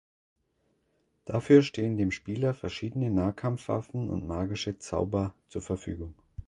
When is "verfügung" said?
5.61-6.15